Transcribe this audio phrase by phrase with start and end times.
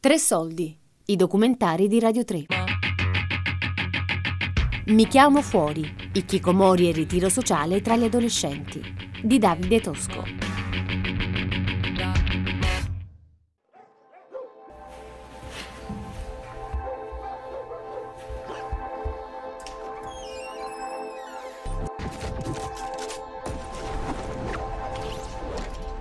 [0.00, 2.44] Tre soldi, i documentari di Radio 3.
[4.86, 8.80] Mi chiamo fuori, i chicomori e il ritiro sociale tra gli adolescenti,
[9.20, 10.22] di Davide Tosco.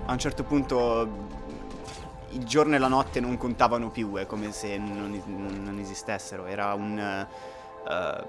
[0.05, 1.46] A un certo punto
[2.37, 5.21] il giorno e la notte non contavano più, è come se non,
[5.63, 7.27] non esistessero, era un
[7.83, 8.25] uh,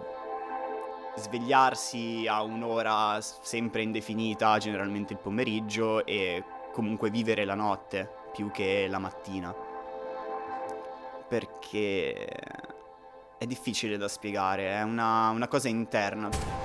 [1.16, 8.86] svegliarsi a un'ora sempre indefinita, generalmente il pomeriggio, e comunque vivere la notte più che
[8.88, 9.54] la mattina.
[11.28, 12.26] Perché
[13.36, 16.57] è difficile da spiegare, è una, una cosa interna.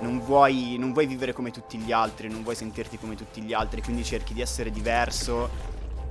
[0.00, 3.52] Non vuoi, non vuoi vivere come tutti gli altri, non vuoi sentirti come tutti gli
[3.52, 5.48] altri, quindi cerchi di essere diverso.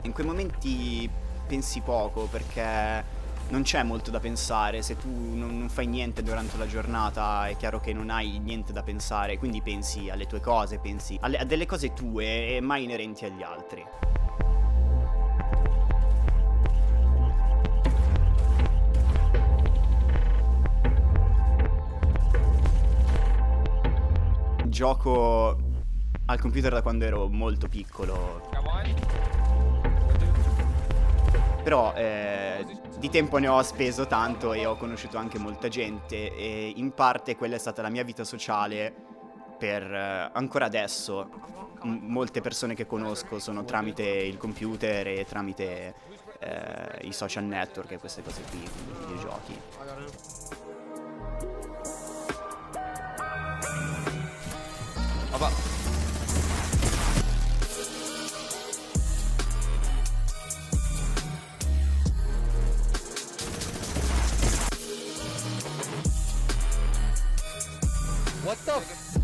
[0.03, 1.09] In quei momenti
[1.47, 3.17] pensi poco perché
[3.49, 7.57] non c'è molto da pensare, se tu non, non, fai niente durante la giornata è
[7.57, 11.43] chiaro che non hai niente da pensare, quindi pensi alle tue cose, pensi alle, a
[11.45, 13.83] delle cose tue e mai inerenti agli altri.
[24.69, 25.57] Gioco
[26.25, 28.49] al computer da quando ero molto piccolo.
[31.63, 32.65] Però eh,
[32.97, 37.35] di tempo ne ho speso tanto e ho conosciuto anche molta gente e in parte
[37.35, 38.93] quella è stata la mia vita sociale
[39.57, 41.29] per eh, ancora adesso
[41.83, 45.93] m- molte persone che conosco sono tramite il computer e tramite
[46.39, 48.69] eh, i social network e queste cose qui, i
[49.05, 50.58] videogiochi.
[68.49, 69.17] What the f-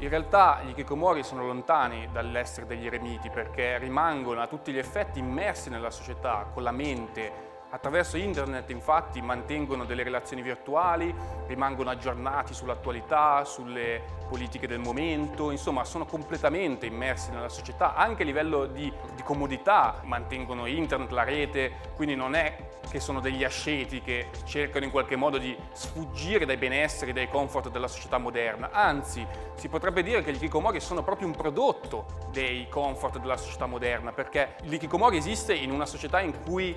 [0.00, 5.18] In realtà gli Kikomori sono lontani dall'essere degli eremiti perché rimangono a tutti gli effetti
[5.18, 11.14] immersi nella società, con la mente, Attraverso internet infatti mantengono delle relazioni virtuali,
[11.46, 18.24] rimangono aggiornati sull'attualità, sulle politiche del momento, insomma sono completamente immersi nella società, anche a
[18.24, 22.56] livello di, di comodità, mantengono internet, la rete, quindi non è
[22.88, 27.68] che sono degli asceti che cercano in qualche modo di sfuggire dai benesseri, dai comfort
[27.68, 32.66] della società moderna, anzi si potrebbe dire che gli Kikomori sono proprio un prodotto dei
[32.70, 36.74] comfort della società moderna, perché l'Ikikomori esiste in una società in cui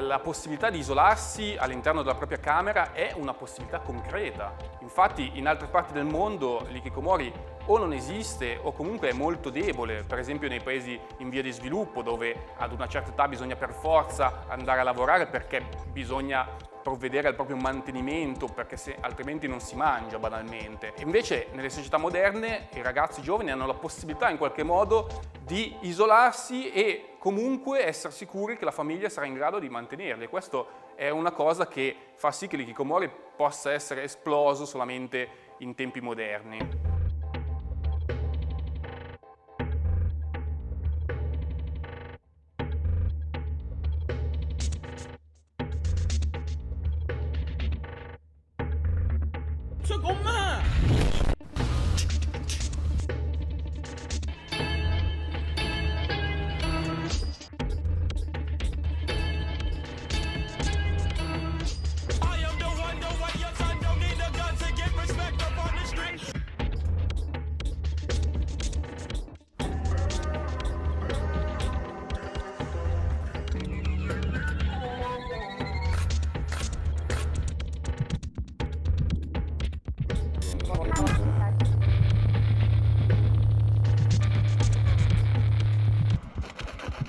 [0.00, 4.54] la possibilità di isolarsi all'interno della propria camera è una possibilità concreta.
[4.80, 7.32] Infatti in altre parti del mondo l'ikikomori
[7.66, 11.52] o non esiste o comunque è molto debole, per esempio nei paesi in via di
[11.52, 16.46] sviluppo dove ad una certa età bisogna per forza andare a lavorare perché bisogna
[16.84, 20.92] provvedere al proprio mantenimento perché se, altrimenti non si mangia banalmente.
[20.98, 25.08] Invece nelle società moderne i ragazzi giovani hanno la possibilità in qualche modo
[25.40, 30.26] di isolarsi e comunque essere sicuri che la famiglia sarà in grado di mantenerli.
[30.28, 35.28] Questo è una cosa che fa sì che l'ikikomori possa essere esploso solamente
[35.58, 36.83] in tempi moderni.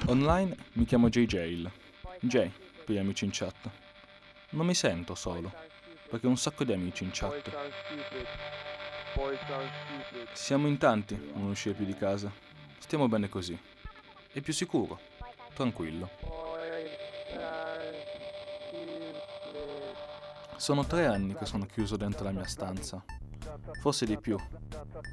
[0.08, 1.26] Online mi chiamo J.
[1.26, 1.72] Jail.
[2.20, 2.50] J
[2.86, 3.70] per gli amici in chat.
[4.50, 5.52] Non mi sento solo,
[6.08, 7.52] perché ho un sacco di amici in chat.
[10.34, 12.32] Siamo in tanti a non uscire più di casa.
[12.78, 13.58] Stiamo bene così.
[14.32, 15.00] È più sicuro,
[15.56, 16.10] tranquillo.
[20.56, 23.04] Sono tre anni che sono chiuso dentro la mia stanza.
[23.80, 24.38] Forse di più.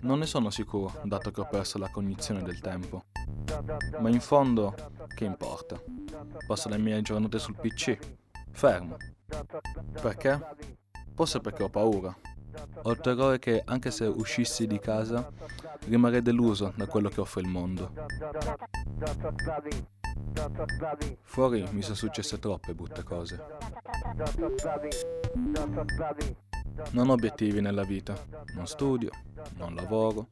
[0.02, 3.04] Non ne sono sicuro, dato che ho perso la cognizione del tempo.
[4.00, 4.74] Ma in fondo,
[5.14, 5.80] che importa?
[6.46, 7.98] Passo le mie giornate sul PC,
[8.50, 8.96] fermo.
[10.00, 10.40] Perché?
[11.14, 12.14] Forse perché ho paura.
[12.82, 15.30] Ho il terrore che anche se uscissi di casa
[15.86, 17.92] rimarrei deluso da quello che offre il mondo.
[21.22, 23.42] Fuori mi sono successe troppe brutte cose.
[26.90, 28.14] Non ho obiettivi nella vita,
[28.54, 29.10] non studio,
[29.56, 30.28] non lavoro,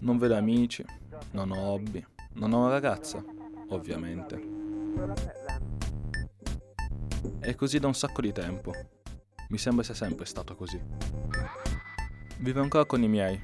[0.00, 0.84] non vedo amici,
[1.32, 2.04] non ho hobby,
[2.34, 3.22] non ho una ragazza,
[3.68, 4.56] ovviamente.
[7.40, 8.72] È così da un sacco di tempo.
[9.48, 10.80] Mi sembra sia sempre stato così.
[12.38, 13.40] Vivo ancora con i miei,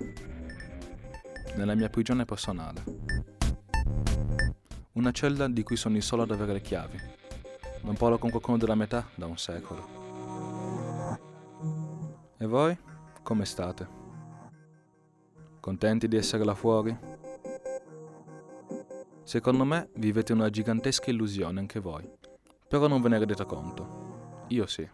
[1.56, 2.82] nella mia prigione personale.
[4.93, 6.99] Una cella di cui sono il solo ad avere le chiavi.
[7.82, 10.04] Non parlo con qualcuno della metà da un secolo.
[12.37, 12.77] E voi?
[13.23, 13.89] Come state?
[15.61, 16.97] Contenti di essere là fuori?
[19.23, 22.11] Secondo me vivete una gigantesca illusione anche voi,
[22.69, 24.45] però non ve ne rendete conto.
[24.49, 24.87] Io sì.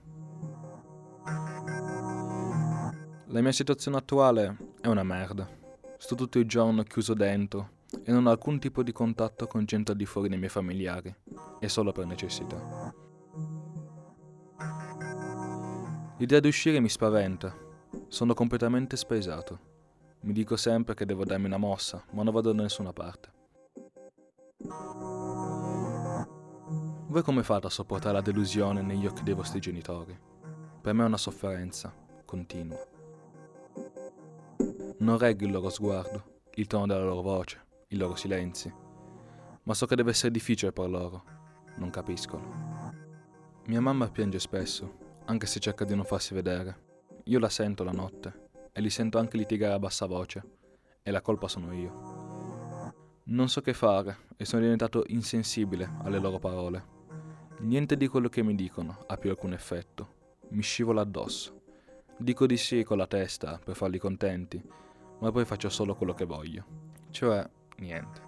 [3.27, 5.49] La mia situazione attuale è una merda.
[5.97, 7.71] Sto tutto il giorno chiuso dentro
[8.05, 11.13] e non ho alcun tipo di contatto con gente al di fuori dei miei familiari,
[11.59, 13.09] e solo per necessità.
[16.21, 17.57] L'idea di uscire mi spaventa.
[18.09, 19.59] Sono completamente spaesato.
[20.21, 23.33] Mi dico sempre che devo darmi una mossa, ma non vado da nessuna parte.
[27.07, 30.15] Voi come fate a sopportare la delusione negli occhi dei vostri genitori?
[30.83, 31.91] Per me è una sofferenza
[32.27, 32.79] continua.
[34.99, 38.71] Non reggo il loro sguardo, il tono della loro voce, i loro silenzi,
[39.63, 41.25] ma so che deve essere difficile per loro.
[41.77, 42.93] Non capiscono.
[43.69, 45.00] Mia mamma piange spesso,
[45.31, 46.89] anche se cerca di non farsi vedere.
[47.25, 50.43] Io la sento la notte e li sento anche litigare a bassa voce
[51.03, 52.93] e la colpa sono io.
[53.27, 56.99] Non so che fare e sono diventato insensibile alle loro parole.
[57.61, 60.39] Niente di quello che mi dicono ha più alcun effetto.
[60.49, 61.63] Mi scivola addosso.
[62.19, 64.61] Dico di sì con la testa per farli contenti,
[65.21, 66.65] ma poi faccio solo quello che voglio.
[67.11, 68.21] Cioè, niente.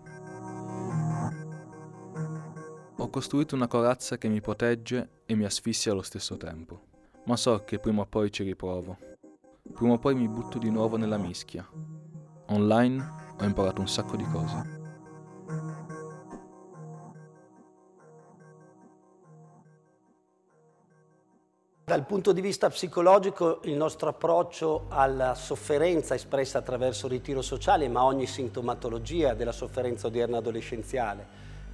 [2.96, 6.90] Ho costruito una corazza che mi protegge e mi asfissia allo stesso tempo
[7.24, 8.96] ma so che prima o poi ci riprovo.
[9.72, 11.66] Prima o poi mi butto di nuovo nella mischia.
[12.46, 14.80] Online ho imparato un sacco di cose.
[21.84, 27.86] Dal punto di vista psicologico il nostro approccio alla sofferenza espressa attraverso il ritiro sociale,
[27.88, 31.26] ma ogni sintomatologia della sofferenza odierna adolescenziale,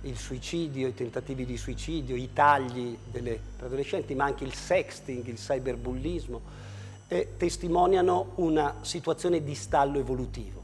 [0.03, 5.37] il suicidio, i tentativi di suicidio, i tagli delle adolescenti, ma anche il sexting, il
[5.37, 6.41] cyberbullismo,
[7.09, 10.63] eh, testimoniano una situazione di stallo evolutivo.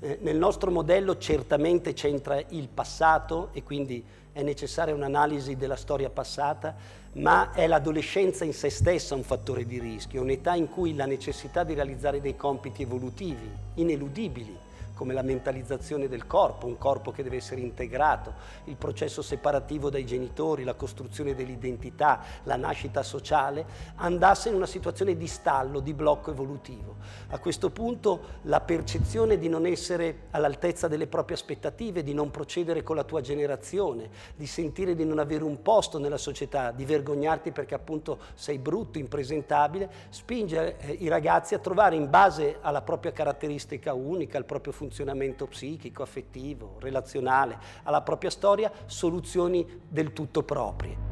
[0.00, 6.08] Eh, nel nostro modello certamente c'entra il passato e quindi è necessaria un'analisi della storia
[6.08, 6.74] passata,
[7.12, 11.64] ma è l'adolescenza in se stessa un fattore di rischio, un'età in cui la necessità
[11.64, 14.68] di realizzare dei compiti evolutivi ineludibili
[15.00, 20.04] come la mentalizzazione del corpo, un corpo che deve essere integrato, il processo separativo dai
[20.04, 23.64] genitori, la costruzione dell'identità, la nascita sociale,
[23.94, 26.96] andasse in una situazione di stallo, di blocco evolutivo.
[27.28, 32.82] A questo punto la percezione di non essere all'altezza delle proprie aspettative, di non procedere
[32.82, 37.52] con la tua generazione, di sentire di non avere un posto nella società, di vergognarti
[37.52, 43.12] perché appunto sei brutto, impresentabile, spinge eh, i ragazzi a trovare in base alla propria
[43.12, 50.42] caratteristica unica, al proprio funzionamento, funzionamento psichico, affettivo, relazionale, alla propria storia, soluzioni del tutto
[50.42, 51.08] proprie.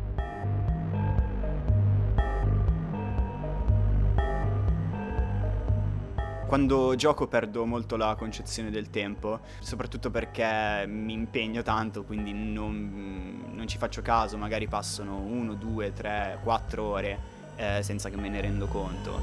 [6.48, 13.44] Quando gioco perdo molto la concezione del tempo, soprattutto perché mi impegno tanto, quindi non,
[13.52, 17.18] non ci faccio caso, magari passano 1, 2, 3, 4 ore
[17.54, 19.20] eh, senza che me ne rendo conto.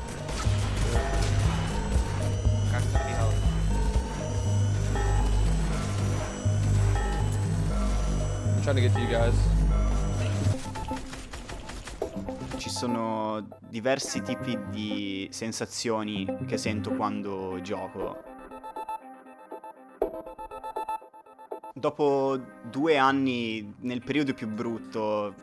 [2.69, 3.13] Cazzo di
[8.65, 9.35] trying to get to you guys.
[12.57, 18.23] Ci sono diversi tipi di sensazioni che sento quando gioco.
[21.75, 25.35] Dopo due anni, nel periodo più brutto,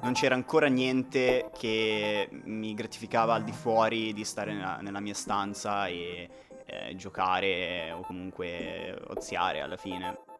[0.00, 5.12] non c'era ancora niente che mi gratificava al di fuori di stare nella, nella mia
[5.12, 6.30] stanza e
[6.64, 10.30] eh, giocare o comunque oziare alla fine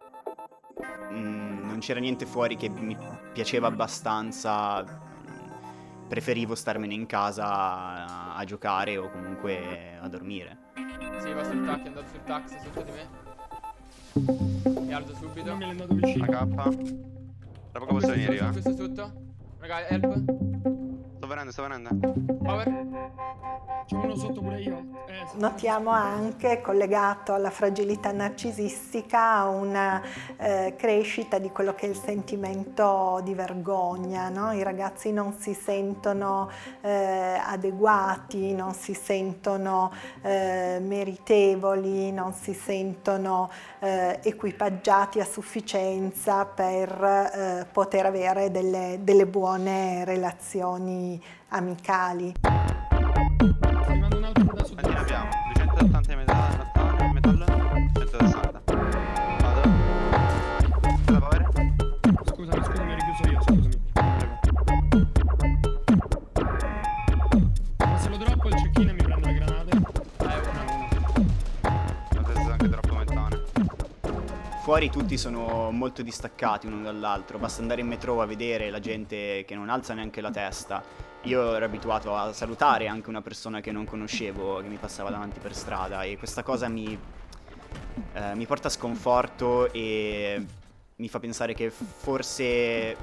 [1.13, 2.97] mm, non c'era niente fuori che mi
[3.33, 5.11] piaceva abbastanza.
[6.09, 10.59] Preferivo starmene in casa a, a giocare o comunque a dormire.
[11.21, 13.21] Sì, va sul tac, è andato sul taxi sotto di me.
[14.81, 15.49] Mi alzo subito.
[15.49, 16.25] Non mi è andato vicino.
[16.25, 16.55] AK.
[17.71, 18.51] Tra poco posso venire io.
[18.51, 19.13] Questo sotto.
[19.59, 20.82] Raga, help.
[21.33, 21.89] Venendo, sto venendo.
[22.45, 22.69] Power?
[23.87, 24.85] C'è uno sotto pure io.
[25.07, 25.39] Eh, sì.
[25.39, 30.03] Notiamo anche, collegato alla fragilità narcisistica, una
[30.37, 34.29] eh, crescita di quello che è il sentimento di vergogna.
[34.29, 34.53] No?
[34.53, 36.51] I ragazzi non si sentono
[36.83, 46.91] eh, adeguati, non si sentono eh, meritevoli, non si sentono eh, equipaggiati a sufficienza per
[47.03, 52.35] eh, poter avere delle, delle buone relazioni amicali.
[74.73, 79.45] Fuori tutti sono molto distaccati uno dall'altro, basta andare in metro a vedere la gente
[79.47, 80.83] che non alza neanche la testa.
[81.25, 85.41] Io ero abituato a salutare anche una persona che non conoscevo, che mi passava davanti
[85.41, 86.99] per strada e questa cosa mi,
[88.15, 90.43] eh, mi porta a sconforto e
[90.97, 92.97] mi fa pensare che forse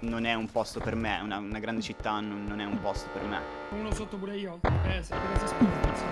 [0.00, 3.08] non è un posto per me, una, una grande città non, non è un posto
[3.10, 3.40] per me.
[3.70, 4.60] Uno sotto pure io.
[4.84, 6.04] Eh, se appena si sposta.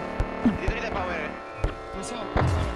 [0.45, 1.31] Dietro di te power.
[1.95, 2.72] Lo so, lo so,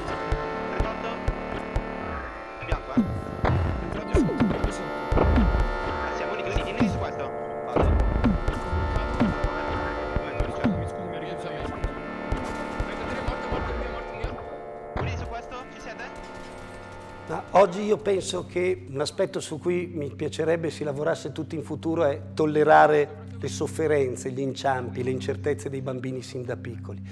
[17.66, 22.04] oggi io penso che un aspetto su cui mi piacerebbe si lavorasse tutti in futuro
[22.04, 27.02] è tollerare le sofferenze, gli inciampi, le incertezze dei bambini sin da piccoli.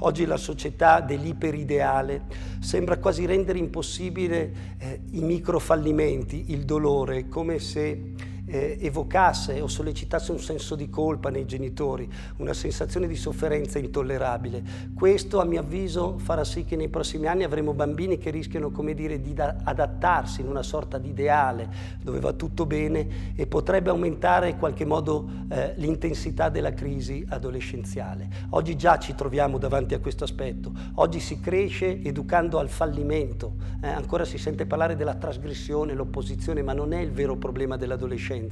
[0.00, 2.22] Oggi la società dell'iperideale
[2.60, 8.13] sembra quasi rendere impossibile eh, i microfallimenti, il dolore, come se
[8.54, 14.62] eh, evocasse o sollecitasse un senso di colpa nei genitori, una sensazione di sofferenza intollerabile.
[14.94, 18.94] Questo, a mio avviso, farà sì che nei prossimi anni avremo bambini che rischiano, come
[18.94, 21.68] dire, di da- adattarsi in una sorta di ideale
[22.00, 28.28] dove va tutto bene e potrebbe aumentare in qualche modo eh, l'intensità della crisi adolescenziale.
[28.50, 30.72] Oggi già ci troviamo davanti a questo aspetto.
[30.94, 33.54] Oggi si cresce educando al fallimento.
[33.82, 38.43] Eh, ancora si sente parlare della trasgressione, l'opposizione, ma non è il vero problema dell'adolescenza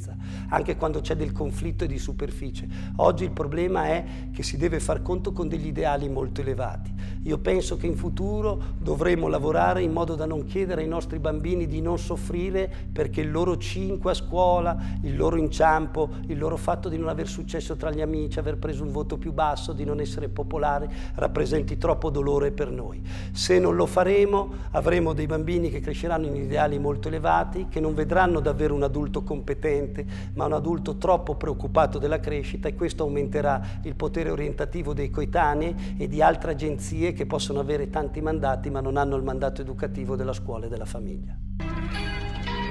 [0.49, 2.69] anche quando c'è del conflitto e di superficie.
[2.97, 6.93] Oggi il problema è che si deve far conto con degli ideali molto elevati.
[7.25, 11.69] Io penso che in futuro dovremo lavorare in modo da non chiedere ai nostri bambini
[11.69, 16.89] di non soffrire perché il loro 5 a scuola, il loro inciampo, il loro fatto
[16.89, 20.01] di non aver successo tra gli amici, aver preso un voto più basso, di non
[20.01, 23.01] essere popolari, rappresenti troppo dolore per noi.
[23.31, 27.95] Se non lo faremo avremo dei bambini che cresceranno in ideali molto elevati, che non
[27.95, 33.61] vedranno davvero un adulto competente, ma un adulto troppo preoccupato della crescita e questo aumenterà
[33.83, 38.81] il potere orientativo dei coetanei e di altre agenzie che possono avere tanti mandati ma
[38.81, 41.37] non hanno il mandato educativo della scuola e della famiglia.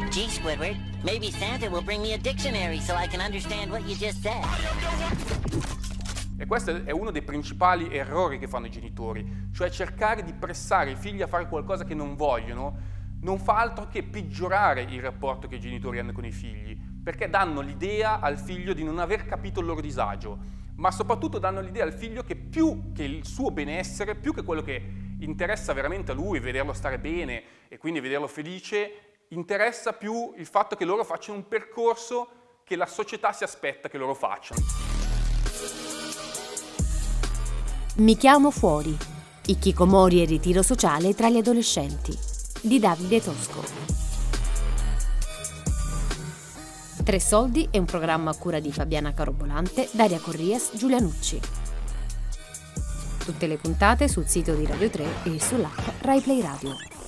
[0.10, 3.96] Gee, Squidward, maybe Santa will bring me a dictionary so I can understand what you
[3.96, 4.44] just said.
[6.38, 10.92] E questo è uno dei principali errori che fanno i genitori, cioè cercare di pressare
[10.92, 12.76] i figli a fare qualcosa che non vogliono,
[13.22, 17.30] non fa altro che peggiorare il rapporto che i genitori hanno con i figli, perché
[17.30, 20.40] danno l'idea al figlio di non aver capito il loro disagio,
[20.82, 24.64] ma soprattutto danno l'idea al figlio che più che il suo benessere, più che quello
[24.64, 24.84] che
[25.20, 30.76] interessa veramente a lui, vederlo stare bene e quindi vederlo felice, interessa più il fatto
[30.76, 32.30] che loro facciano un percorso
[32.64, 34.60] che la società si aspetta che loro facciano.
[37.98, 38.98] Mi chiamo fuori.
[39.46, 42.18] I Kikomori e il ritiro sociale tra gli adolescenti.
[42.60, 44.01] Di Davide Tosco.
[47.04, 51.40] Tre soldi è un programma a cura di Fabiana Carobolante, Daria Corrias, Giulia Nucci.
[53.26, 57.01] Tutte le puntate sul sito di Radio 3 e sull'app RaiPlay Radio.